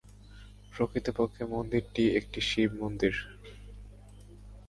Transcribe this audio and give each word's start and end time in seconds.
প্রকৃতপক্ষে 0.73 1.43
মন্দিরটি 1.45 2.03
একটি 2.19 2.39
শিব 2.41 2.69
মন্দির। 2.81 3.13